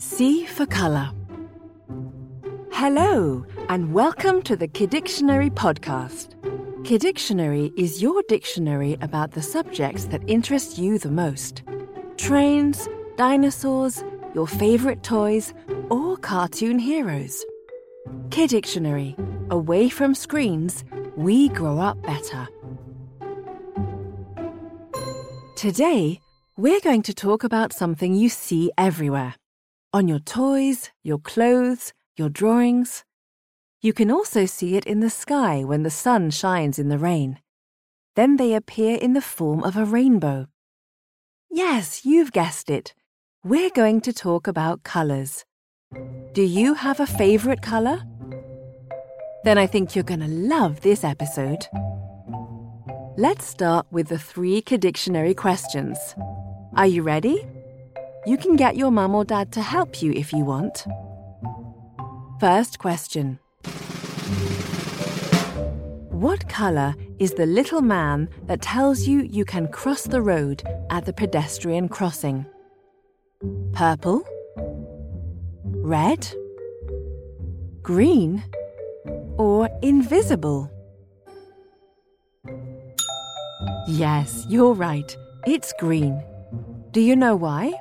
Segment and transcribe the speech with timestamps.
[0.00, 1.10] C for colour.
[2.72, 6.36] Hello, and welcome to the Kidictionary podcast.
[6.84, 11.64] Kidictionary is your dictionary about the subjects that interest you the most
[12.16, 14.02] trains, dinosaurs,
[14.34, 15.52] your favourite toys,
[15.90, 17.44] or cartoon heroes.
[18.30, 19.14] Kidictionary.
[19.50, 20.82] Away from screens,
[21.14, 22.48] we grow up better.
[25.56, 26.22] Today,
[26.56, 29.34] we're going to talk about something you see everywhere
[29.92, 33.04] on your toys, your clothes, your drawings.
[33.80, 37.38] You can also see it in the sky when the sun shines in the rain.
[38.14, 40.46] Then they appear in the form of a rainbow.
[41.50, 42.94] Yes, you've guessed it.
[43.42, 45.44] We're going to talk about colours.
[46.34, 48.02] Do you have a favourite colour?
[49.44, 51.66] Then I think you're going to love this episode.
[53.16, 55.98] Let's start with the three Kidictionary questions.
[56.76, 57.44] Are you ready?
[58.26, 60.84] You can get your mum or dad to help you if you want.
[62.38, 63.38] First question
[66.10, 71.06] What colour is the little man that tells you you can cross the road at
[71.06, 72.44] the pedestrian crossing?
[73.72, 74.22] Purple?
[75.64, 76.30] Red?
[77.82, 78.44] Green?
[79.38, 80.70] Or invisible?
[83.88, 85.16] Yes, you're right.
[85.46, 86.22] It's green.
[86.90, 87.72] Do you know why?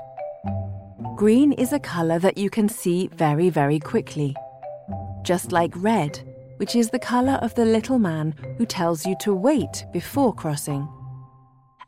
[1.16, 4.36] Green is a colour that you can see very, very quickly.
[5.24, 6.20] Just like red,
[6.58, 10.88] which is the colour of the little man who tells you to wait before crossing.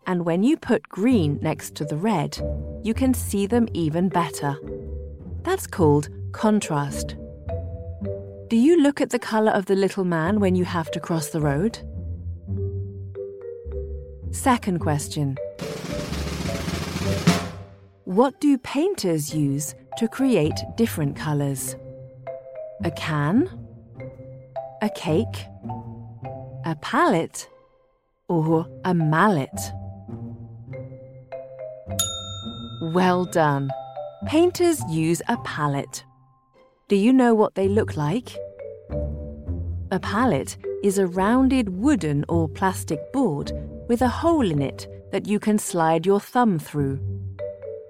[0.07, 2.39] And when you put green next to the red,
[2.83, 4.55] you can see them even better.
[5.43, 7.15] That's called contrast.
[8.47, 11.29] Do you look at the colour of the little man when you have to cross
[11.29, 11.79] the road?
[14.31, 15.37] Second question.
[18.11, 21.77] What do painters use to create different colours?
[22.83, 23.49] A can?
[24.81, 25.45] A cake?
[26.65, 27.49] A palette?
[28.27, 29.57] Or a mallet?
[32.93, 33.71] Well done.
[34.27, 36.03] Painters use a palette.
[36.89, 38.35] Do you know what they look like?
[39.89, 43.53] A palette is a rounded wooden or plastic board
[43.87, 46.99] with a hole in it that you can slide your thumb through.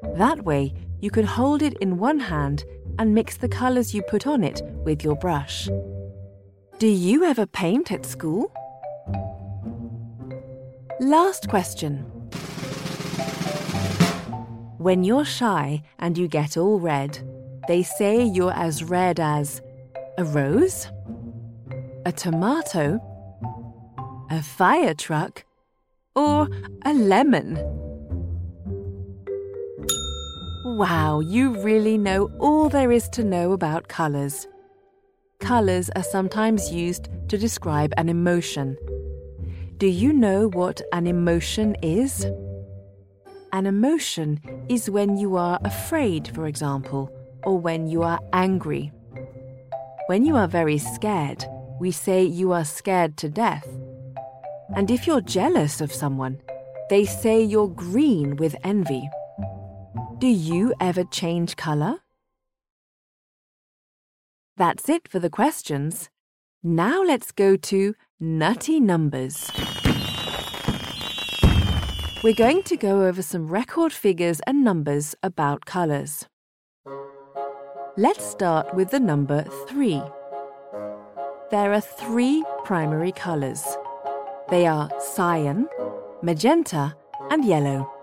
[0.03, 2.63] That way, you can hold it in one hand
[2.99, 5.69] and mix the colours you put on it with your brush.
[6.79, 8.51] Do you ever paint at school?
[10.99, 12.05] Last question.
[14.77, 17.19] When you're shy and you get all red,
[17.67, 19.61] they say you're as red as
[20.17, 20.87] a rose,
[22.05, 22.99] a tomato,
[24.29, 25.45] a fire truck,
[26.15, 26.49] or
[26.83, 27.90] a lemon.
[30.63, 34.47] Wow, you really know all there is to know about colours.
[35.39, 38.77] Colours are sometimes used to describe an emotion.
[39.77, 42.27] Do you know what an emotion is?
[43.51, 44.39] An emotion
[44.69, 47.09] is when you are afraid, for example,
[47.43, 48.91] or when you are angry.
[50.05, 51.43] When you are very scared,
[51.79, 53.67] we say you are scared to death.
[54.75, 56.39] And if you're jealous of someone,
[56.91, 59.09] they say you're green with envy.
[60.21, 62.01] Do you ever change colour?
[64.55, 66.11] That's it for the questions.
[66.61, 69.49] Now let's go to nutty numbers.
[72.23, 76.27] We're going to go over some record figures and numbers about colours.
[77.97, 80.03] Let's start with the number 3.
[81.49, 83.65] There are three primary colours.
[84.51, 85.67] They are cyan,
[86.21, 86.95] magenta,
[87.31, 88.00] and yellow.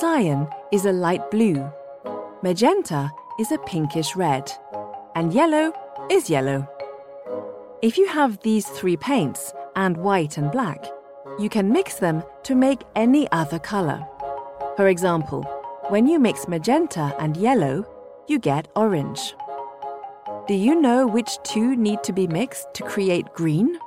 [0.00, 1.70] Cyan is a light blue,
[2.42, 4.50] magenta is a pinkish red,
[5.14, 5.72] and yellow
[6.10, 6.68] is yellow.
[7.80, 10.84] If you have these three paints and white and black,
[11.38, 14.04] you can mix them to make any other colour.
[14.76, 15.44] For example,
[15.90, 17.86] when you mix magenta and yellow,
[18.26, 19.36] you get orange.
[20.48, 23.78] Do you know which two need to be mixed to create green?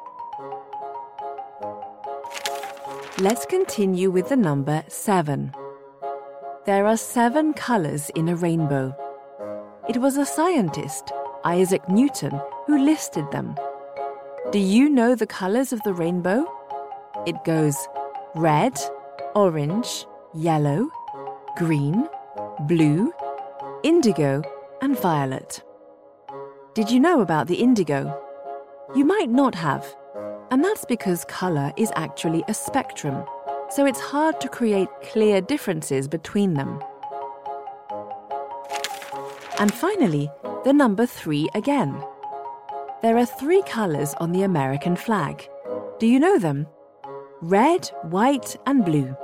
[3.20, 5.54] Let's continue with the number 7.
[6.68, 8.94] There are seven colours in a rainbow.
[9.88, 11.14] It was a scientist,
[11.46, 13.56] Isaac Newton, who listed them.
[14.52, 16.46] Do you know the colours of the rainbow?
[17.26, 17.78] It goes
[18.36, 18.78] red,
[19.34, 20.90] orange, yellow,
[21.56, 22.06] green,
[22.68, 23.14] blue,
[23.84, 24.42] indigo,
[24.82, 25.64] and violet.
[26.74, 28.14] Did you know about the indigo?
[28.94, 29.86] You might not have,
[30.52, 33.24] and that's because colour is actually a spectrum
[33.70, 36.82] so it's hard to create clear differences between them.
[39.60, 40.30] And finally,
[40.64, 42.02] the number 3 again.
[43.02, 45.48] There are three colours on the American flag.
[46.00, 46.68] Do you know them?
[47.42, 49.16] Red, white, and blue.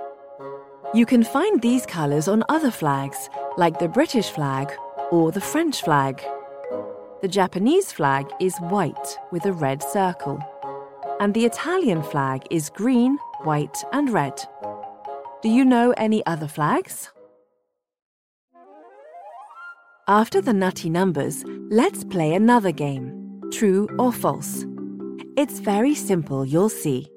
[0.93, 4.71] You can find these colours on other flags, like the British flag
[5.11, 6.23] or the French flag.
[7.21, 10.39] The Japanese flag is white with a red circle,
[11.19, 14.41] and the Italian flag is green, white, and red.
[15.41, 17.09] Do you know any other flags?
[20.07, 24.65] After the nutty numbers, let's play another game true or false.
[25.37, 27.07] It's very simple, you'll see.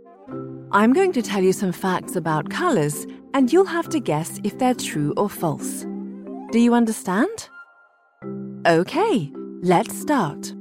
[0.70, 4.58] I'm going to tell you some facts about colours, and you'll have to guess if
[4.58, 5.87] they're true or false.
[6.52, 7.49] Do you understand?
[8.67, 9.32] OK,
[9.62, 10.52] let's start.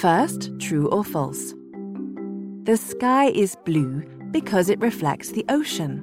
[0.00, 1.54] First, true or false.
[2.64, 4.02] The sky is blue
[4.34, 6.02] because it reflects the ocean.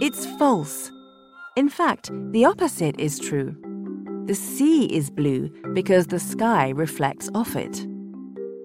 [0.00, 0.90] It's false.
[1.54, 3.54] In fact, the opposite is true.
[4.24, 7.86] The sea is blue because the sky reflects off it.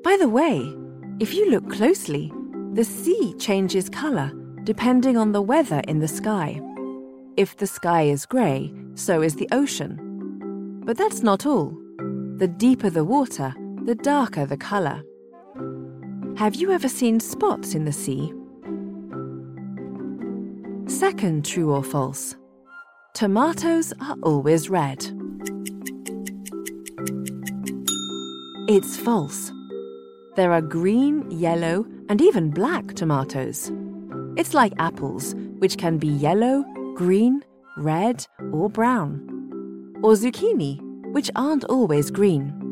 [0.06, 0.74] By the way,
[1.20, 2.32] if you look closely,
[2.72, 4.32] the sea changes colour
[4.64, 6.62] depending on the weather in the sky.
[7.36, 10.00] If the sky is grey, so is the ocean.
[10.86, 11.78] But that's not all.
[12.38, 13.54] The deeper the water,
[13.84, 15.04] the darker the colour.
[16.38, 18.34] Have you ever seen spots in the sea?
[20.86, 22.36] Second, true or false?
[23.14, 25.00] Tomatoes are always red.
[28.68, 29.50] It's false.
[30.36, 33.72] There are green, yellow, and even black tomatoes.
[34.36, 36.66] It's like apples, which can be yellow,
[36.96, 37.46] green,
[37.78, 39.22] red, or brown.
[40.04, 40.82] Or zucchini,
[41.14, 42.65] which aren't always green.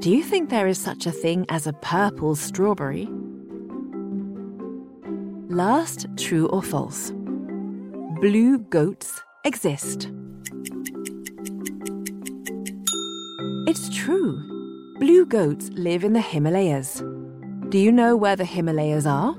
[0.00, 3.08] Do you think there is such a thing as a purple strawberry?
[5.48, 7.10] Last, true or false?
[8.20, 10.08] Blue goats exist.
[13.66, 14.94] It's true.
[15.00, 17.02] Blue goats live in the Himalayas.
[17.68, 19.34] Do you know where the Himalayas are?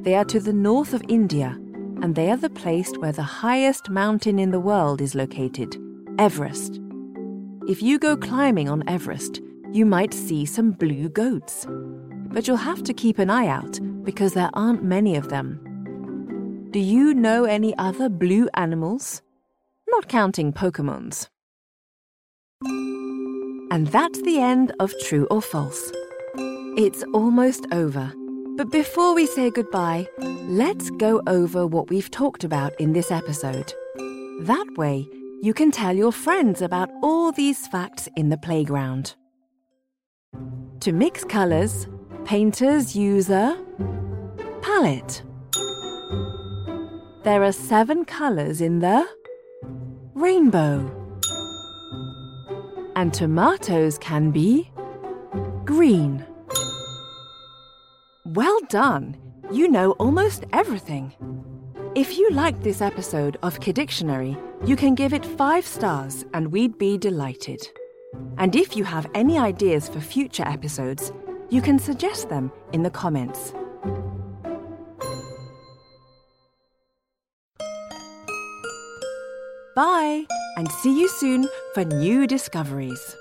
[0.00, 1.58] They are to the north of India,
[2.02, 5.76] and they are the place where the highest mountain in the world is located,
[6.18, 6.80] Everest.
[7.68, 9.42] If you go climbing on Everest,
[9.72, 11.66] you might see some blue goats.
[11.68, 16.68] But you'll have to keep an eye out because there aren't many of them.
[16.70, 19.22] Do you know any other blue animals?
[19.88, 21.28] Not counting Pokemons.
[23.70, 25.92] And that's the end of True or False.
[26.76, 28.12] It's almost over.
[28.56, 33.72] But before we say goodbye, let's go over what we've talked about in this episode.
[34.42, 35.08] That way,
[35.42, 39.14] you can tell your friends about all these facts in the playground.
[40.80, 41.88] To mix colours,
[42.24, 43.60] painters use a
[44.62, 45.22] palette.
[47.24, 49.04] There are seven colours in the
[50.14, 50.94] rainbow
[52.94, 54.70] and tomatoes can be
[55.64, 56.24] green.
[58.24, 59.16] Well done!
[59.50, 61.12] You know almost everything.
[61.96, 66.78] If you liked this episode of Kidictionary, you can give it five stars and we'd
[66.78, 67.66] be delighted.
[68.36, 71.12] And if you have any ideas for future episodes,
[71.50, 73.52] you can suggest them in the comments.
[79.74, 80.26] Bye,
[80.56, 83.16] and see you soon for new discoveries.